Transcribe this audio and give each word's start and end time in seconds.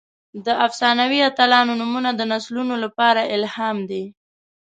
د 0.45 0.47
افسانوي 0.67 1.19
اتلانو 1.29 1.71
نومونه 1.79 2.09
د 2.15 2.21
نسلونو 2.31 2.75
لپاره 2.83 3.21
الهام 3.35 3.77
دي. 3.89 4.03